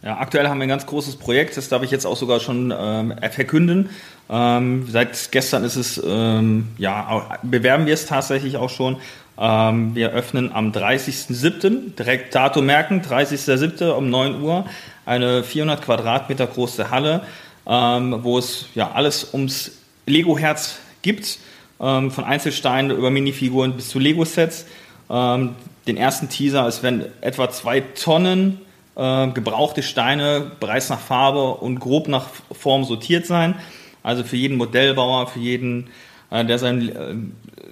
Ja, 0.02 0.18
aktuell 0.18 0.48
haben 0.48 0.58
wir 0.58 0.64
ein 0.64 0.68
ganz 0.68 0.84
großes 0.84 1.14
Projekt, 1.14 1.56
das 1.56 1.68
darf 1.68 1.84
ich 1.84 1.92
jetzt 1.92 2.06
auch 2.06 2.16
sogar 2.16 2.40
schon 2.40 2.74
ähm, 2.76 3.14
verkünden. 3.30 3.88
Ähm, 4.28 4.88
seit 4.90 5.30
gestern 5.30 5.62
ist 5.62 5.76
es, 5.76 6.02
ähm, 6.04 6.66
ja, 6.76 7.38
bewerben 7.44 7.86
wir 7.86 7.94
es 7.94 8.06
tatsächlich 8.06 8.56
auch 8.56 8.70
schon. 8.70 8.96
Ähm, 9.38 9.94
wir 9.94 10.10
öffnen 10.10 10.52
am 10.52 10.70
30.07., 10.70 11.96
direkt 11.96 12.34
Datum 12.34 12.66
merken, 12.66 13.02
30.07. 13.02 13.90
um 13.90 14.10
9 14.10 14.42
Uhr, 14.42 14.64
eine 15.06 15.42
400 15.42 15.82
Quadratmeter 15.82 16.46
große 16.46 16.90
Halle, 16.90 17.22
ähm, 17.66 18.20
wo 18.22 18.38
es 18.38 18.66
ja 18.74 18.92
alles 18.92 19.32
ums 19.32 19.72
Lego-Herz 20.06 20.78
gibt, 21.02 21.38
ähm, 21.80 22.10
von 22.10 22.24
Einzelsteinen 22.24 22.96
über 22.96 23.10
Minifiguren 23.10 23.74
bis 23.74 23.88
zu 23.88 23.98
Lego-Sets. 23.98 24.66
Ähm, 25.10 25.56
den 25.86 25.96
ersten 25.96 26.28
Teaser, 26.28 26.66
es 26.66 26.82
werden 26.82 27.04
etwa 27.20 27.50
zwei 27.50 27.80
Tonnen 27.80 28.60
äh, 28.96 29.28
gebrauchte 29.28 29.82
Steine 29.82 30.52
bereits 30.60 30.88
nach 30.88 31.00
Farbe 31.00 31.54
und 31.54 31.80
grob 31.80 32.08
nach 32.08 32.28
Form 32.52 32.84
sortiert 32.84 33.26
sein. 33.26 33.54
Also 34.02 34.22
für 34.22 34.36
jeden 34.36 34.56
Modellbauer, 34.56 35.26
für 35.26 35.40
jeden, 35.40 35.88
äh, 36.30 36.44
der 36.44 36.58
sein, 36.58 36.88
äh, 36.88 37.14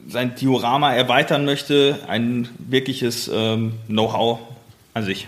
sein 0.09 0.35
Diorama 0.35 0.93
erweitern 0.93 1.45
möchte, 1.45 1.99
ein 2.09 2.49
wirkliches 2.59 3.31
ähm, 3.33 3.75
Know-how 3.89 4.39
an 4.95 5.05
sich. 5.05 5.27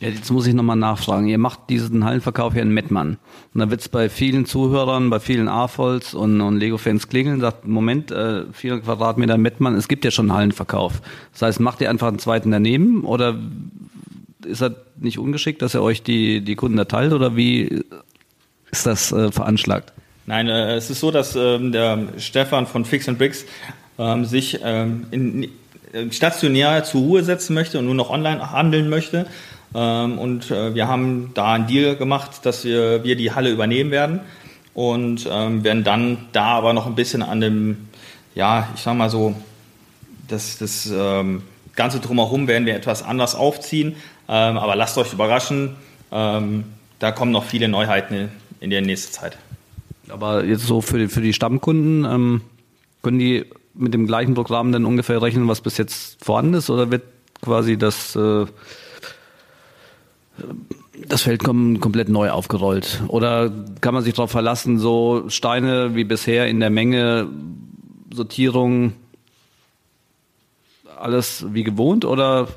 Ja, 0.00 0.08
jetzt 0.08 0.30
muss 0.30 0.46
ich 0.46 0.54
nochmal 0.54 0.76
nachfragen. 0.76 1.28
Ihr 1.28 1.36
macht 1.36 1.68
diesen 1.68 2.04
Hallenverkauf 2.04 2.54
ja 2.54 2.62
in 2.62 2.72
Mettmann. 2.72 3.18
Und 3.52 3.60
da 3.60 3.70
wird 3.70 3.82
es 3.82 3.88
bei 3.90 4.08
vielen 4.08 4.46
Zuhörern, 4.46 5.10
bei 5.10 5.20
vielen 5.20 5.46
AFOLs 5.46 6.14
und, 6.14 6.40
und 6.40 6.56
Lego-Fans 6.56 7.08
klingeln, 7.08 7.40
sagt, 7.40 7.66
Moment, 7.66 8.10
äh, 8.10 8.44
400 8.50 8.86
Quadratmeter 8.86 9.36
Mettmann, 9.36 9.74
es 9.74 9.88
gibt 9.88 10.06
ja 10.06 10.10
schon 10.10 10.30
einen 10.30 10.38
Hallenverkauf. 10.38 11.02
Das 11.32 11.42
heißt, 11.42 11.60
macht 11.60 11.82
ihr 11.82 11.90
einfach 11.90 12.08
einen 12.08 12.18
zweiten 12.18 12.50
daneben 12.50 13.04
oder 13.04 13.38
ist 14.46 14.62
das 14.62 14.72
nicht 14.98 15.18
ungeschickt, 15.18 15.60
dass 15.60 15.74
ihr 15.74 15.82
euch 15.82 16.02
die, 16.02 16.40
die 16.40 16.56
Kunden 16.56 16.78
erteilt 16.78 17.12
oder 17.12 17.36
wie 17.36 17.82
ist 18.70 18.86
das 18.86 19.12
äh, 19.12 19.30
veranschlagt? 19.30 19.92
Nein, 20.30 20.46
äh, 20.48 20.76
es 20.76 20.88
ist 20.90 21.00
so, 21.00 21.10
dass 21.10 21.34
ähm, 21.34 21.72
der 21.72 21.98
Stefan 22.18 22.68
von 22.68 22.84
Fix 22.84 23.08
and 23.08 23.18
Bricks 23.18 23.46
ähm, 23.98 24.24
sich 24.24 24.60
ähm, 24.62 25.08
in, 25.10 25.50
in, 25.92 26.12
stationär 26.12 26.84
zur 26.84 27.00
Ruhe 27.00 27.24
setzen 27.24 27.52
möchte 27.52 27.80
und 27.80 27.86
nur 27.86 27.96
noch 27.96 28.10
online 28.10 28.52
handeln 28.52 28.88
möchte. 28.88 29.26
Ähm, 29.74 30.20
und 30.20 30.52
äh, 30.52 30.72
wir 30.72 30.86
haben 30.86 31.32
da 31.34 31.54
einen 31.54 31.66
Deal 31.66 31.96
gemacht, 31.96 32.46
dass 32.46 32.64
wir, 32.64 33.02
wir 33.02 33.16
die 33.16 33.32
Halle 33.32 33.50
übernehmen 33.50 33.90
werden 33.90 34.20
und 34.72 35.28
ähm, 35.28 35.64
werden 35.64 35.82
dann 35.82 36.18
da 36.30 36.44
aber 36.44 36.74
noch 36.74 36.86
ein 36.86 36.94
bisschen 36.94 37.22
an 37.22 37.40
dem, 37.40 37.88
ja, 38.36 38.68
ich 38.76 38.82
sag 38.82 38.94
mal 38.94 39.10
so, 39.10 39.34
das, 40.28 40.58
das 40.58 40.88
ähm, 40.94 41.42
Ganze 41.74 41.98
drumherum 41.98 42.46
werden 42.46 42.66
wir 42.66 42.76
etwas 42.76 43.02
anders 43.02 43.34
aufziehen. 43.34 43.96
Aber 44.28 44.76
lasst 44.76 44.96
euch 44.96 45.12
überraschen, 45.12 45.74
da 46.10 47.12
kommen 47.12 47.32
noch 47.32 47.42
viele 47.42 47.66
Neuheiten 47.66 48.30
in 48.60 48.70
der 48.70 48.80
nächsten 48.80 49.12
Zeit. 49.12 49.36
Aber 50.08 50.44
jetzt 50.44 50.66
so 50.66 50.80
für 50.80 50.98
die, 50.98 51.08
für 51.08 51.20
die 51.20 51.32
Stammkunden, 51.32 52.04
ähm, 52.04 52.40
können 53.02 53.18
die 53.18 53.46
mit 53.74 53.94
dem 53.94 54.06
gleichen 54.06 54.34
Programm 54.34 54.72
dann 54.72 54.84
ungefähr 54.84 55.22
rechnen, 55.22 55.48
was 55.48 55.60
bis 55.60 55.76
jetzt 55.78 56.24
vorhanden 56.24 56.54
ist, 56.54 56.70
oder 56.70 56.90
wird 56.90 57.02
quasi 57.40 57.76
das, 57.76 58.16
äh, 58.16 58.46
das 61.06 61.22
Feld 61.22 61.42
kom 61.44 61.80
komplett 61.80 62.08
neu 62.08 62.30
aufgerollt? 62.30 63.02
Oder 63.08 63.50
kann 63.80 63.94
man 63.94 64.02
sich 64.02 64.14
darauf 64.14 64.30
verlassen, 64.30 64.78
so 64.78 65.24
Steine 65.28 65.94
wie 65.94 66.04
bisher 66.04 66.48
in 66.48 66.60
der 66.60 66.70
Menge, 66.70 67.28
Sortierung, 68.12 68.94
alles 70.98 71.46
wie 71.50 71.64
gewohnt? 71.64 72.04
Oder 72.04 72.48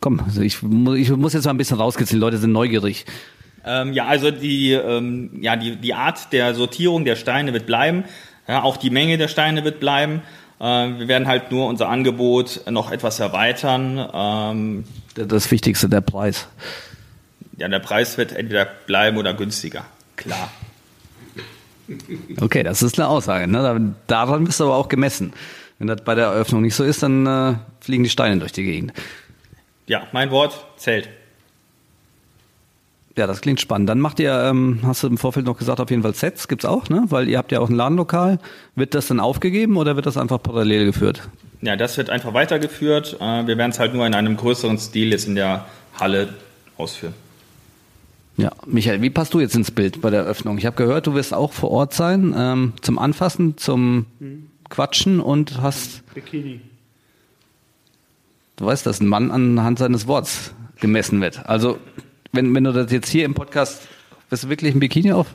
komm, 0.00 0.20
also 0.20 0.42
ich, 0.42 0.58
ich 0.62 1.10
muss 1.16 1.32
jetzt 1.32 1.44
mal 1.44 1.52
ein 1.52 1.56
bisschen 1.56 1.78
die 1.78 2.16
Leute 2.16 2.38
sind 2.38 2.52
neugierig. 2.52 3.06
Ähm, 3.64 3.92
ja, 3.92 4.06
also 4.06 4.30
die, 4.30 4.72
ähm, 4.72 5.30
ja, 5.42 5.56
die, 5.56 5.76
die 5.76 5.94
Art 5.94 6.32
der 6.32 6.54
Sortierung 6.54 7.04
der 7.04 7.16
Steine 7.16 7.52
wird 7.52 7.66
bleiben. 7.66 8.04
Ja, 8.48 8.62
auch 8.62 8.76
die 8.78 8.90
Menge 8.90 9.18
der 9.18 9.28
Steine 9.28 9.64
wird 9.64 9.80
bleiben. 9.80 10.22
Äh, 10.58 10.64
wir 10.64 11.08
werden 11.08 11.28
halt 11.28 11.50
nur 11.52 11.66
unser 11.68 11.88
Angebot 11.88 12.62
noch 12.70 12.90
etwas 12.90 13.20
erweitern. 13.20 14.08
Ähm, 14.12 14.84
Das 15.14 15.50
Wichtigste, 15.50 15.88
der 15.88 16.00
Preis. 16.00 16.48
ja, 17.58 17.68
der 17.68 17.78
Preis 17.80 18.16
wird 18.18 18.32
entweder 18.32 18.64
bleiben 18.86 19.18
oder 19.18 19.34
günstiger. 19.34 19.84
Klar. 20.16 20.50
Okay, 22.40 22.62
das 22.62 22.82
ist 22.82 22.98
eine 22.98 23.08
Aussage. 23.08 23.46
Ne? 23.48 23.58
Da- 23.62 23.80
Daran 24.06 24.44
bist 24.44 24.60
du 24.60 24.64
aber 24.64 24.76
auch 24.76 24.88
gemessen. 24.88 25.32
Wenn 25.78 25.88
das 25.88 26.02
bei 26.04 26.14
der 26.14 26.26
Eröffnung 26.26 26.62
nicht 26.62 26.74
so 26.74 26.84
ist, 26.84 27.02
dann 27.02 27.26
äh, 27.26 27.54
fliegen 27.80 28.04
die 28.04 28.10
Steine 28.10 28.38
durch 28.38 28.52
die 28.52 28.64
Gegend. 28.64 28.92
Ja, 29.86 30.06
mein 30.12 30.30
Wort 30.30 30.64
zählt. 30.76 31.08
Ja, 33.20 33.26
das 33.26 33.42
klingt 33.42 33.60
spannend. 33.60 33.86
Dann 33.86 34.00
macht 34.00 34.18
ihr, 34.18 34.32
ähm, 34.32 34.78
hast 34.82 35.02
du 35.02 35.06
im 35.06 35.18
Vorfeld 35.18 35.44
noch 35.44 35.58
gesagt, 35.58 35.78
auf 35.78 35.90
jeden 35.90 36.00
Fall 36.00 36.14
Sets 36.14 36.48
gibt's 36.48 36.64
auch, 36.64 36.88
ne? 36.88 37.04
Weil 37.10 37.28
ihr 37.28 37.36
habt 37.36 37.52
ja 37.52 37.60
auch 37.60 37.68
ein 37.68 37.74
Ladenlokal. 37.74 38.38
Wird 38.76 38.94
das 38.94 39.08
dann 39.08 39.20
aufgegeben 39.20 39.76
oder 39.76 39.94
wird 39.94 40.06
das 40.06 40.16
einfach 40.16 40.42
parallel 40.42 40.86
geführt? 40.86 41.28
Ja, 41.60 41.76
das 41.76 41.98
wird 41.98 42.08
einfach 42.08 42.32
weitergeführt. 42.32 43.18
Äh, 43.20 43.46
wir 43.46 43.58
werden 43.58 43.72
es 43.72 43.78
halt 43.78 43.92
nur 43.92 44.06
in 44.06 44.14
einem 44.14 44.38
größeren 44.38 44.78
Stil 44.78 45.10
jetzt 45.10 45.28
in 45.28 45.34
der 45.34 45.66
Halle 45.98 46.30
ausführen. 46.78 47.12
Ja, 48.38 48.52
Michael, 48.64 49.02
wie 49.02 49.10
passt 49.10 49.34
du 49.34 49.40
jetzt 49.40 49.54
ins 49.54 49.70
Bild 49.70 50.00
bei 50.00 50.08
der 50.08 50.20
Eröffnung? 50.20 50.56
Ich 50.56 50.64
habe 50.64 50.76
gehört, 50.76 51.06
du 51.06 51.12
wirst 51.12 51.34
auch 51.34 51.52
vor 51.52 51.70
Ort 51.72 51.92
sein, 51.92 52.34
ähm, 52.34 52.72
zum 52.80 52.98
Anfassen, 52.98 53.58
zum 53.58 54.06
Quatschen 54.70 55.20
und 55.20 55.60
hast, 55.60 56.02
Bikini. 56.14 56.62
du 58.56 58.64
weißt, 58.64 58.86
dass 58.86 59.02
ein 59.02 59.08
Mann 59.08 59.30
anhand 59.30 59.78
seines 59.78 60.06
Worts 60.06 60.54
gemessen 60.80 61.20
wird. 61.20 61.44
Also, 61.46 61.76
wenn, 62.32 62.54
wenn 62.54 62.64
du 62.64 62.72
das 62.72 62.90
jetzt 62.92 63.08
hier 63.08 63.24
im 63.24 63.34
Podcast, 63.34 63.88
wirst 64.28 64.44
du 64.44 64.48
wirklich 64.48 64.74
ein 64.74 64.80
Bikini 64.80 65.12
auf? 65.12 65.34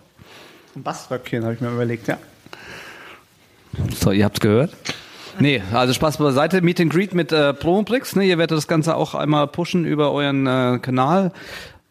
Ein 0.75 0.83
Baströckchen 0.83 1.43
habe 1.43 1.53
ich 1.53 1.61
mir 1.61 1.71
überlegt, 1.71 2.07
ja. 2.07 2.17
So, 3.93 4.11
ihr 4.11 4.25
habt's 4.25 4.39
gehört? 4.39 4.73
Nee, 5.39 5.61
also 5.73 5.93
Spaß 5.93 6.17
beiseite. 6.17 6.61
Meet 6.61 6.81
and 6.81 6.93
Greet 6.93 7.13
mit 7.13 7.31
äh, 7.31 7.53
Promobrix. 7.53 8.15
Ne? 8.15 8.25
Ihr 8.25 8.37
werdet 8.37 8.57
das 8.57 8.67
Ganze 8.67 8.95
auch 8.95 9.15
einmal 9.15 9.47
pushen 9.47 9.85
über 9.85 10.11
euren 10.11 10.47
äh, 10.47 10.79
Kanal. 10.81 11.31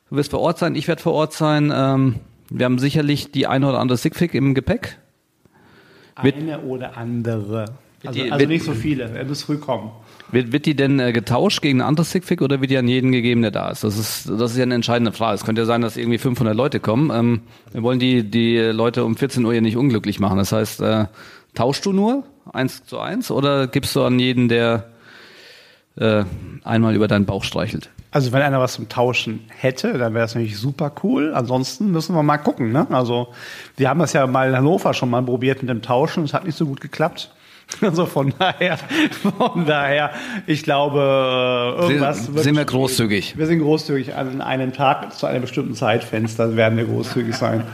Du 0.08 0.16
wirst 0.16 0.30
vor 0.30 0.40
Ort 0.40 0.58
sein, 0.58 0.74
ich 0.74 0.88
werde 0.88 1.02
vor 1.02 1.12
Ort 1.12 1.34
sein. 1.34 1.72
Ähm, 1.74 2.20
wir 2.48 2.64
haben 2.64 2.78
sicherlich 2.78 3.32
die 3.32 3.46
eine 3.46 3.68
oder 3.68 3.80
andere 3.80 3.98
Sigfig 3.98 4.34
im 4.34 4.54
Gepäck. 4.54 4.98
Eine 6.14 6.60
oder 6.60 6.96
andere. 6.96 7.66
Also, 8.06 8.22
die- 8.22 8.30
also 8.30 8.40
wird- 8.40 8.50
nicht 8.50 8.64
so 8.64 8.72
viele. 8.72 9.04
Er 9.10 9.24
muss 9.24 9.42
früh 9.42 9.56
kommen. 9.58 9.90
Wird, 10.30 10.52
wird 10.52 10.66
die 10.66 10.74
denn 10.74 10.98
äh, 11.00 11.12
getauscht 11.12 11.60
gegen 11.62 11.80
ein 11.80 11.86
anderes 11.86 12.10
Sigfig 12.10 12.40
oder 12.42 12.60
wird 12.60 12.70
die 12.70 12.78
an 12.78 12.88
jeden 12.88 13.12
gegeben, 13.12 13.42
der 13.42 13.50
da 13.50 13.68
ist? 13.70 13.84
Das 13.84 13.96
ist, 13.98 14.28
das 14.28 14.52
ist 14.52 14.56
ja 14.56 14.62
eine 14.64 14.74
entscheidende 14.74 15.12
Frage. 15.12 15.34
Es 15.36 15.44
könnte 15.44 15.60
ja 15.62 15.66
sein, 15.66 15.80
dass 15.82 15.96
irgendwie 15.96 16.18
500 16.18 16.56
Leute 16.56 16.80
kommen. 16.80 17.10
Ähm, 17.14 17.40
wir 17.72 17.82
wollen 17.82 17.98
die, 17.98 18.22
die 18.28 18.56
Leute 18.58 19.04
um 19.04 19.16
14 19.16 19.44
Uhr 19.44 19.52
hier 19.52 19.60
nicht 19.62 19.76
unglücklich 19.76 20.18
machen. 20.20 20.38
Das 20.38 20.50
heißt, 20.52 20.80
äh, 20.80 21.06
tauschst 21.54 21.84
du 21.86 21.92
nur 21.92 22.24
eins 22.52 22.84
zu 22.84 22.98
eins 22.98 23.30
oder 23.30 23.66
gibst 23.68 23.94
du 23.96 24.02
an 24.02 24.18
jeden, 24.18 24.48
der 24.48 24.88
äh, 25.96 26.24
einmal 26.64 26.94
über 26.94 27.06
deinen 27.08 27.26
Bauch 27.26 27.44
streichelt? 27.44 27.90
Also 28.10 28.32
wenn 28.32 28.42
einer 28.42 28.60
was 28.60 28.74
zum 28.74 28.88
Tauschen 28.88 29.40
hätte, 29.48 29.92
dann 29.98 30.14
wäre 30.14 30.24
das 30.24 30.34
natürlich 30.34 30.56
super 30.58 30.92
cool. 31.02 31.32
Ansonsten 31.34 31.90
müssen 31.90 32.14
wir 32.14 32.22
mal 32.22 32.38
gucken. 32.38 32.70
Ne? 32.72 32.86
Also 32.90 33.28
wir 33.76 33.88
haben 33.88 33.98
das 34.00 34.12
ja 34.12 34.26
mal 34.26 34.48
in 34.50 34.56
Hannover 34.56 34.94
schon 34.94 35.10
mal 35.10 35.22
probiert 35.22 35.62
mit 35.62 35.68
dem 35.70 35.82
Tauschen. 35.82 36.24
Es 36.24 36.32
hat 36.32 36.44
nicht 36.44 36.56
so 36.56 36.66
gut 36.66 36.80
geklappt. 36.80 37.32
Also 37.80 38.06
von 38.06 38.32
daher, 38.38 38.78
von 39.38 39.66
daher, 39.66 40.10
ich 40.46 40.62
glaube, 40.62 41.00
äh, 41.78 41.82
irgendwas 41.82 42.24
Sind- 42.24 42.34
wird 42.34 42.44
sind 42.44 42.56
wir 42.56 42.64
großzügig? 42.64 43.36
Wir 43.36 43.46
sind 43.46 43.58
großzügig. 43.60 44.14
An 44.14 44.40
einem 44.40 44.72
Tag 44.72 45.12
zu 45.14 45.26
einem 45.26 45.42
bestimmten 45.42 45.74
Zeitfenster 45.74 46.56
werden 46.56 46.76
wir 46.78 46.84
großzügig 46.84 47.34
sein. 47.34 47.64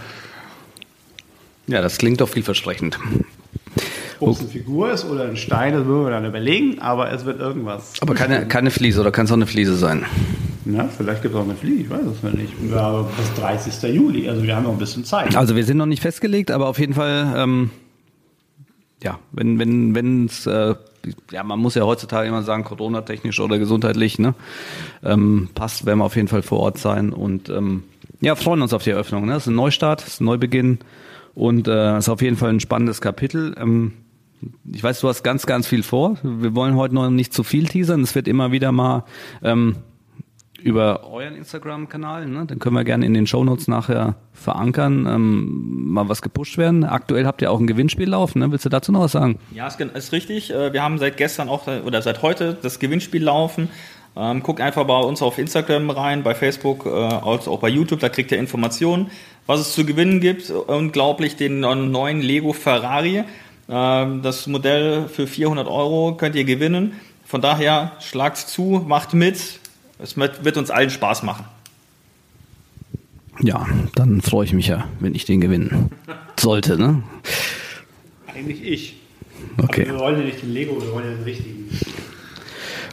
Ja, 1.66 1.82
das 1.82 1.98
klingt 1.98 2.20
doch 2.20 2.28
vielversprechend. 2.28 2.98
Ob 4.18 4.30
es 4.30 4.40
eine 4.40 4.48
Figur 4.48 4.90
ist 4.92 5.04
oder 5.04 5.24
ein 5.24 5.36
Stein, 5.36 5.72
das 5.72 5.84
würden 5.84 6.04
wir 6.04 6.10
dann 6.10 6.24
überlegen, 6.26 6.78
aber 6.80 7.10
es 7.12 7.24
wird 7.24 7.40
irgendwas. 7.40 7.94
Aber 8.00 8.14
keine, 8.14 8.46
keine 8.46 8.70
Fliese 8.70 9.00
oder 9.00 9.10
kann 9.12 9.24
es 9.26 9.30
auch 9.30 9.36
eine 9.36 9.46
Fliese 9.46 9.76
sein? 9.76 10.04
Ja, 10.66 10.88
vielleicht 10.94 11.22
gibt 11.22 11.34
es 11.34 11.40
auch 11.40 11.44
eine 11.44 11.54
Fliege, 11.54 11.82
ich 11.84 11.90
weiß 11.90 12.00
es 12.02 12.22
ja 12.22 12.30
nicht. 12.30 12.52
Wir 12.60 12.76
haben 12.80 13.06
bis 13.16 13.34
30. 13.40 13.94
Juli, 13.94 14.28
also 14.28 14.42
wir 14.42 14.54
haben 14.56 14.64
noch 14.64 14.72
ein 14.72 14.78
bisschen 14.78 15.04
Zeit. 15.04 15.34
Also 15.36 15.56
wir 15.56 15.64
sind 15.64 15.78
noch 15.78 15.86
nicht 15.86 16.02
festgelegt, 16.02 16.50
aber 16.50 16.66
auf 16.68 16.78
jeden 16.78 16.92
Fall, 16.94 17.32
ähm, 17.36 17.70
ja, 19.02 19.18
wenn 19.32 19.58
wenn 19.58 19.94
wenn 19.94 20.26
es, 20.26 20.46
äh, 20.46 20.74
ja, 21.30 21.42
man 21.42 21.58
muss 21.58 21.74
ja 21.74 21.84
heutzutage 21.84 22.28
immer 22.28 22.42
sagen, 22.42 22.64
Corona-technisch 22.64 23.40
oder 23.40 23.58
gesundheitlich, 23.58 24.18
ne, 24.18 24.34
ähm, 25.02 25.48
passt, 25.54 25.86
werden 25.86 25.98
wir 26.00 26.04
auf 26.04 26.16
jeden 26.16 26.28
Fall 26.28 26.42
vor 26.42 26.60
Ort 26.60 26.78
sein 26.78 27.12
und 27.12 27.48
ähm, 27.48 27.84
ja, 28.20 28.34
freuen 28.34 28.62
uns 28.62 28.74
auf 28.74 28.84
die 28.84 28.90
Eröffnung. 28.90 29.26
Ne? 29.26 29.32
Es 29.32 29.44
ist 29.44 29.48
ein 29.48 29.54
Neustart, 29.54 30.02
es 30.02 30.14
ist 30.14 30.20
ein 30.20 30.26
Neubeginn 30.26 30.78
und 31.34 31.68
äh, 31.68 31.98
ist 31.98 32.08
auf 32.08 32.20
jeden 32.20 32.36
Fall 32.36 32.50
ein 32.50 32.60
spannendes 32.60 33.00
Kapitel. 33.00 33.54
Ähm, 33.58 33.92
ich 34.70 34.82
weiß, 34.82 35.00
du 35.00 35.08
hast 35.08 35.22
ganz, 35.22 35.46
ganz 35.46 35.66
viel 35.66 35.82
vor. 35.82 36.18
Wir 36.22 36.54
wollen 36.54 36.76
heute 36.76 36.94
noch 36.94 37.08
nicht 37.10 37.32
zu 37.32 37.42
viel 37.42 37.66
teasern. 37.66 38.02
Es 38.02 38.14
wird 38.14 38.28
immer 38.28 38.52
wieder 38.52 38.72
mal 38.72 39.04
ähm, 39.42 39.76
über 40.62 41.10
euren 41.10 41.34
Instagram-Kanal, 41.34 42.26
ne? 42.26 42.46
den 42.46 42.58
können 42.58 42.74
wir 42.74 42.84
gerne 42.84 43.06
in 43.06 43.14
den 43.14 43.26
Shownotes 43.26 43.68
nachher 43.68 44.14
verankern, 44.32 45.06
ähm, 45.06 45.92
mal 45.92 46.08
was 46.08 46.22
gepusht 46.22 46.58
werden. 46.58 46.84
Aktuell 46.84 47.26
habt 47.26 47.42
ihr 47.42 47.50
auch 47.50 47.60
ein 47.60 47.66
Gewinnspiel 47.66 48.08
laufen, 48.08 48.40
ne? 48.40 48.50
willst 48.50 48.64
du 48.64 48.68
dazu 48.68 48.92
noch 48.92 49.00
was 49.00 49.12
sagen? 49.12 49.38
Ja, 49.52 49.66
ist, 49.66 49.80
ist 49.80 50.12
richtig. 50.12 50.52
Äh, 50.52 50.72
Wir 50.72 50.82
haben 50.82 50.98
seit 50.98 51.16
gestern 51.16 51.48
auch 51.48 51.66
äh, 51.68 51.80
oder 51.80 52.02
seit 52.02 52.22
heute 52.22 52.56
das 52.60 52.78
Gewinnspiel 52.78 53.22
laufen. 53.22 53.68
Ähm, 54.16 54.42
guckt 54.42 54.60
einfach 54.60 54.84
bei 54.86 54.98
uns 54.98 55.22
auf 55.22 55.38
Instagram 55.38 55.90
rein, 55.90 56.22
bei 56.22 56.34
Facebook, 56.34 56.84
äh, 56.86 56.90
also 56.90 57.52
auch 57.52 57.60
bei 57.60 57.68
YouTube, 57.68 58.00
da 58.00 58.08
kriegt 58.08 58.32
ihr 58.32 58.38
Informationen, 58.38 59.10
was 59.46 59.60
es 59.60 59.72
zu 59.72 59.84
gewinnen 59.86 60.20
gibt. 60.20 60.50
Unglaublich 60.50 61.36
den 61.36 61.60
neuen 61.60 62.20
Lego 62.20 62.52
Ferrari. 62.52 63.24
Ähm, 63.68 64.22
das 64.22 64.46
Modell 64.46 65.08
für 65.08 65.26
400 65.26 65.68
Euro 65.68 66.16
könnt 66.16 66.34
ihr 66.34 66.44
gewinnen. 66.44 66.94
Von 67.24 67.40
daher 67.40 67.92
schlagt 68.00 68.38
zu, 68.38 68.84
macht 68.86 69.14
mit. 69.14 69.60
Es 70.02 70.16
wird 70.16 70.56
uns 70.56 70.70
allen 70.70 70.90
Spaß 70.90 71.22
machen. 71.22 71.44
Ja, 73.42 73.66
dann 73.94 74.20
freue 74.20 74.44
ich 74.44 74.52
mich 74.52 74.66
ja, 74.66 74.88
wenn 74.98 75.14
ich 75.14 75.24
den 75.24 75.40
gewinnen 75.40 75.90
sollte. 76.38 76.78
Ne? 76.78 77.02
Eigentlich 78.26 78.62
ich. 78.62 78.96
Okay. 79.56 79.82
Aber 79.88 79.92
wir 79.92 80.00
wollen 80.00 80.18
ja 80.18 80.24
nicht 80.24 80.42
den 80.42 80.52
Lego, 80.52 80.80
wir 80.82 80.92
wollen 80.92 81.06
ja 81.06 81.14
den 81.14 81.24
richtigen. 81.24 81.68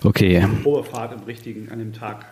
Okay, 0.03 0.45
Probefahrt 0.63 1.13
im 1.13 1.23
richtigen, 1.23 1.69
an 1.69 1.79
dem 1.79 1.91
Tag. 1.91 2.25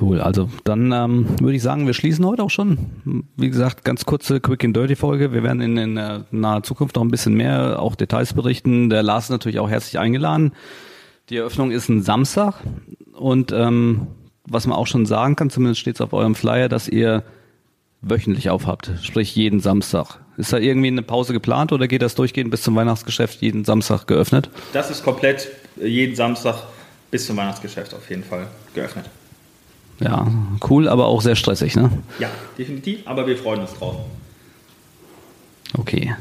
cool. 0.00 0.20
Also 0.20 0.50
dann 0.64 0.92
ähm, 0.92 1.26
würde 1.40 1.54
ich 1.54 1.62
sagen, 1.62 1.86
wir 1.86 1.94
schließen 1.94 2.26
heute 2.26 2.42
auch 2.42 2.50
schon. 2.50 3.24
Wie 3.36 3.48
gesagt, 3.48 3.84
ganz 3.84 4.04
kurze 4.04 4.40
Quick 4.40 4.64
and 4.64 4.76
Dirty 4.76 4.96
Folge. 4.96 5.32
Wir 5.32 5.42
werden 5.42 5.62
in, 5.62 5.76
in 5.76 5.94
der 5.94 6.26
naher 6.30 6.62
Zukunft 6.64 6.96
noch 6.96 7.02
ein 7.02 7.10
bisschen 7.10 7.34
mehr 7.34 7.80
auch 7.80 7.94
Details 7.94 8.34
berichten. 8.34 8.90
Der 8.90 9.02
Lars 9.02 9.24
ist 9.24 9.30
natürlich 9.30 9.58
auch 9.58 9.70
herzlich 9.70 9.98
eingeladen. 9.98 10.52
Die 11.30 11.36
Eröffnung 11.36 11.70
ist 11.70 11.88
ein 11.88 12.02
Samstag 12.02 12.54
und 13.18 13.52
ähm, 13.52 14.06
was 14.44 14.66
man 14.66 14.76
auch 14.76 14.86
schon 14.86 15.06
sagen 15.06 15.36
kann, 15.36 15.50
zumindest 15.50 15.80
steht 15.80 15.96
es 15.96 16.00
auf 16.00 16.12
eurem 16.12 16.34
Flyer, 16.34 16.68
dass 16.68 16.88
ihr 16.88 17.22
wöchentlich 18.00 18.50
aufhabt, 18.50 18.92
sprich 19.02 19.34
jeden 19.34 19.60
Samstag. 19.60 20.20
Ist 20.36 20.52
da 20.52 20.58
irgendwie 20.58 20.88
eine 20.88 21.02
Pause 21.02 21.32
geplant 21.32 21.72
oder 21.72 21.88
geht 21.88 22.00
das 22.00 22.14
durchgehend 22.14 22.50
bis 22.50 22.62
zum 22.62 22.76
Weihnachtsgeschäft 22.76 23.42
jeden 23.42 23.64
Samstag 23.64 24.06
geöffnet? 24.06 24.50
Das 24.72 24.90
ist 24.90 25.02
komplett 25.02 25.48
äh, 25.80 25.86
jeden 25.86 26.14
Samstag 26.14 26.62
bis 27.10 27.26
zum 27.26 27.36
Weihnachtsgeschäft 27.36 27.94
auf 27.94 28.08
jeden 28.08 28.22
Fall 28.22 28.46
geöffnet. 28.74 29.06
Ja, 30.00 30.28
cool, 30.70 30.88
aber 30.88 31.06
auch 31.06 31.22
sehr 31.22 31.34
stressig, 31.34 31.74
ne? 31.74 31.90
Ja, 32.20 32.30
definitiv, 32.56 33.00
aber 33.04 33.26
wir 33.26 33.36
freuen 33.36 33.62
uns 33.62 33.74
drauf. 33.74 33.96
Okay. 35.76 36.14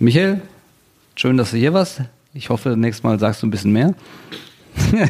Michael, 0.00 0.42
schön, 1.14 1.36
dass 1.36 1.52
du 1.52 1.56
hier 1.56 1.72
warst. 1.72 2.02
Ich 2.34 2.50
hoffe, 2.50 2.76
nächstes 2.76 3.04
Mal 3.04 3.20
sagst 3.20 3.42
du 3.42 3.46
ein 3.46 3.50
bisschen 3.50 3.72
mehr. 3.72 3.94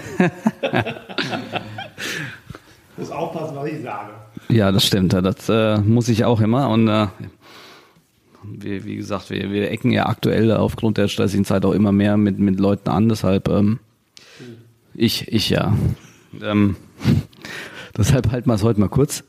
muss 2.96 3.10
aufpassen, 3.10 3.56
was 3.56 3.68
ich 3.68 3.82
sage. 3.82 4.10
Ja, 4.48 4.72
das 4.72 4.86
stimmt. 4.86 5.12
Das 5.12 5.48
äh, 5.48 5.78
muss 5.78 6.08
ich 6.08 6.24
auch 6.24 6.40
immer. 6.40 6.68
Und 6.68 6.88
äh, 6.88 7.06
wir, 8.42 8.84
wie 8.84 8.96
gesagt, 8.96 9.30
wir, 9.30 9.50
wir 9.50 9.70
ecken 9.70 9.90
ja 9.90 10.06
aktuell 10.06 10.52
aufgrund 10.52 10.98
der 10.98 11.08
stressigen 11.08 11.44
Zeit 11.44 11.64
auch 11.64 11.72
immer 11.72 11.92
mehr 11.92 12.16
mit, 12.16 12.38
mit 12.38 12.58
Leuten 12.58 12.88
an. 12.88 13.08
Deshalb 13.08 13.48
ähm, 13.48 13.80
ich, 14.94 15.28
ich 15.28 15.50
ja. 15.50 15.76
Ähm, 16.42 16.76
deshalb 17.96 18.30
halten 18.30 18.48
wir 18.48 18.54
es 18.54 18.62
heute 18.62 18.80
mal 18.80 18.88
kurz. 18.88 19.24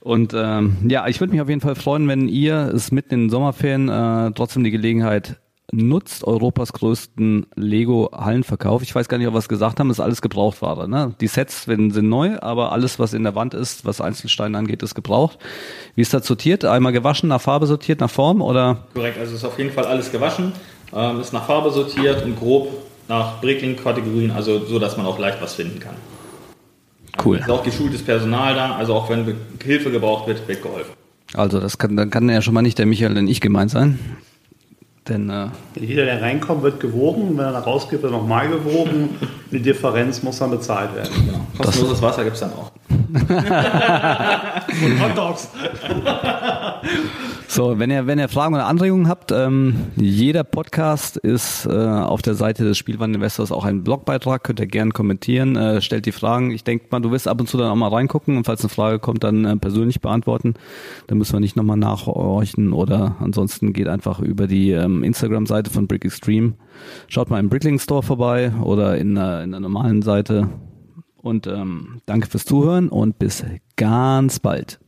Und 0.00 0.32
ähm, 0.34 0.76
ja, 0.88 1.06
ich 1.08 1.20
würde 1.20 1.32
mich 1.32 1.40
auf 1.40 1.48
jeden 1.48 1.60
Fall 1.60 1.74
freuen, 1.74 2.08
wenn 2.08 2.28
ihr 2.28 2.72
es 2.74 2.92
mitten 2.92 3.14
in 3.14 3.20
den 3.24 3.30
Sommerferien 3.30 3.88
äh, 3.88 4.32
trotzdem 4.32 4.64
die 4.64 4.70
Gelegenheit 4.70 5.40
nutzt, 5.70 6.24
Europas 6.24 6.72
größten 6.72 7.46
Lego-Hallenverkauf. 7.54 8.82
Ich 8.82 8.94
weiß 8.94 9.08
gar 9.08 9.18
nicht, 9.18 9.26
ob 9.26 9.34
wir 9.34 9.38
es 9.38 9.48
gesagt 9.48 9.80
haben, 9.80 9.90
ist 9.90 10.00
alles 10.00 10.22
Gebrauchtware. 10.22 10.88
Ne? 10.88 11.14
Die 11.20 11.26
Sets 11.26 11.68
werden, 11.68 11.90
sind 11.90 12.08
neu, 12.08 12.38
aber 12.40 12.72
alles, 12.72 12.98
was 12.98 13.12
in 13.12 13.22
der 13.22 13.34
Wand 13.34 13.54
ist, 13.54 13.84
was 13.84 14.00
Einzelsteine 14.00 14.56
angeht, 14.56 14.82
ist 14.82 14.94
gebraucht. 14.94 15.38
Wie 15.94 16.00
ist 16.00 16.14
das 16.14 16.26
sortiert? 16.26 16.64
Einmal 16.64 16.92
gewaschen, 16.92 17.28
nach 17.28 17.40
Farbe 17.40 17.66
sortiert, 17.66 18.00
nach 18.00 18.10
Form 18.10 18.40
oder? 18.40 18.86
Korrekt, 18.94 19.18
also 19.18 19.34
ist 19.34 19.44
auf 19.44 19.58
jeden 19.58 19.72
Fall 19.72 19.84
alles 19.84 20.10
gewaschen, 20.10 20.52
ähm, 20.94 21.20
ist 21.20 21.32
nach 21.32 21.46
Farbe 21.46 21.70
sortiert 21.70 22.24
und 22.24 22.38
grob 22.38 22.68
nach 23.08 23.40
Breakling-Kategorien, 23.40 24.30
also 24.30 24.64
so, 24.64 24.78
dass 24.78 24.96
man 24.96 25.06
auch 25.06 25.18
leicht 25.18 25.40
was 25.40 25.54
finden 25.54 25.80
kann. 25.80 25.94
Cool. 27.24 27.38
Ist 27.38 27.50
auch 27.50 27.62
geschultes 27.62 28.02
Personal 28.02 28.54
da, 28.54 28.76
also 28.76 28.94
auch 28.94 29.10
wenn 29.10 29.34
Hilfe 29.62 29.90
gebraucht 29.90 30.28
wird, 30.28 30.46
wird 30.46 30.62
geholfen. 30.62 30.92
Also 31.34 31.60
das 31.60 31.76
kann, 31.76 31.96
dann 31.96 32.10
kann 32.10 32.28
ja 32.28 32.40
schon 32.40 32.54
mal 32.54 32.62
nicht 32.62 32.78
der 32.78 32.86
Michael 32.86 33.18
und 33.18 33.28
ich 33.28 33.40
gemeint 33.40 33.70
sein. 33.70 33.98
Denn 35.08 35.30
äh, 35.30 35.46
Jeder, 35.78 36.04
der 36.04 36.20
reinkommt, 36.20 36.62
wird 36.62 36.80
gewogen. 36.80 37.36
Wenn 37.36 37.44
er 37.46 37.52
da 37.52 37.60
rausgeht, 37.60 38.02
wird 38.02 38.12
er 38.12 38.18
nochmal 38.18 38.48
gewogen. 38.48 39.10
Die 39.50 39.60
Differenz 39.60 40.22
muss 40.22 40.38
dann 40.38 40.50
bezahlt 40.50 40.94
werden. 40.94 41.10
Genau. 41.26 41.40
Kostenloses 41.58 42.02
Wasser 42.02 42.24
gibt 42.24 42.34
es 42.34 42.40
dann 42.40 42.52
auch. 42.52 42.70
Und 44.84 45.00
Hot 45.02 45.16
Dogs. 45.16 45.48
So, 47.50 47.78
wenn 47.78 47.90
ihr, 47.90 48.06
wenn 48.06 48.18
ihr 48.18 48.28
Fragen 48.28 48.54
oder 48.54 48.66
Anregungen 48.66 49.08
habt, 49.08 49.32
ähm, 49.32 49.86
jeder 49.96 50.44
Podcast 50.44 51.16
ist 51.16 51.64
äh, 51.64 51.70
auf 51.70 52.20
der 52.20 52.34
Seite 52.34 52.62
des 52.64 52.76
Spielwareninvestors 52.76 53.50
auch 53.52 53.64
ein 53.64 53.82
Blogbeitrag, 53.82 54.44
könnt 54.44 54.60
ihr 54.60 54.66
gerne 54.66 54.90
kommentieren, 54.90 55.56
äh, 55.56 55.80
stellt 55.80 56.04
die 56.04 56.12
Fragen. 56.12 56.50
Ich 56.50 56.62
denke 56.62 56.86
mal, 56.90 57.00
du 57.00 57.10
wirst 57.10 57.26
ab 57.26 57.40
und 57.40 57.48
zu 57.48 57.56
dann 57.56 57.70
auch 57.70 57.74
mal 57.74 57.88
reingucken 57.88 58.36
und 58.36 58.44
falls 58.44 58.60
eine 58.60 58.68
Frage 58.68 58.98
kommt, 58.98 59.24
dann 59.24 59.46
äh, 59.46 59.56
persönlich 59.56 60.02
beantworten. 60.02 60.54
Dann 61.06 61.16
müssen 61.16 61.32
wir 61.32 61.40
nicht 61.40 61.56
nochmal 61.56 61.78
nachhorchen 61.78 62.74
oder 62.74 63.16
ansonsten 63.18 63.72
geht 63.72 63.88
einfach 63.88 64.20
über 64.20 64.46
die 64.46 64.72
ähm, 64.72 65.02
Instagram-Seite 65.02 65.70
von 65.70 65.88
Brick 65.88 66.04
Extreme. 66.04 66.52
Schaut 67.08 67.30
mal 67.30 67.40
im 67.40 67.48
Brickling 67.48 67.78
Store 67.78 68.02
vorbei 68.02 68.52
oder 68.62 68.98
in, 68.98 69.16
äh, 69.16 69.42
in 69.42 69.52
der 69.52 69.60
normalen 69.60 70.02
Seite. 70.02 70.50
Und 71.28 71.46
ähm, 71.46 72.00
danke 72.06 72.26
fürs 72.26 72.46
Zuhören 72.46 72.88
und 72.88 73.18
bis 73.18 73.44
ganz 73.76 74.40
bald. 74.40 74.80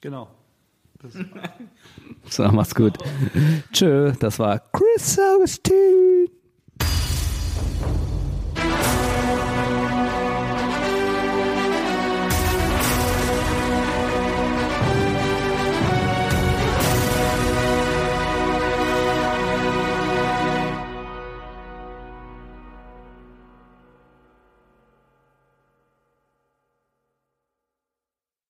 Genau. 0.00 0.28
So, 2.30 2.44
mach's 2.44 2.74
gut. 2.74 2.96
Genau. 2.98 3.62
Tschö, 3.72 4.12
das 4.18 4.38
war 4.38 4.60
Chris 4.72 5.18
Augustin. 5.18 6.30